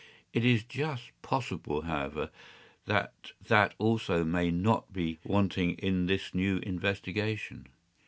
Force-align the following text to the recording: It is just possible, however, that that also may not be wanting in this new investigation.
It 0.33 0.43
is 0.43 0.63
just 0.63 1.11
possible, 1.21 1.83
however, 1.83 2.31
that 2.87 3.33
that 3.49 3.75
also 3.77 4.23
may 4.25 4.49
not 4.49 4.91
be 4.91 5.19
wanting 5.23 5.73
in 5.75 6.07
this 6.07 6.33
new 6.33 6.57
investigation. 6.57 7.67